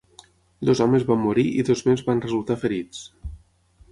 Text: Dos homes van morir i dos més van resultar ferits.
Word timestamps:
Dos 0.69 0.79
homes 0.85 1.05
van 1.09 1.19
morir 1.25 1.43
i 1.59 1.67
dos 1.69 1.85
més 1.89 2.03
van 2.09 2.23
resultar 2.25 2.57
ferits. 2.65 3.03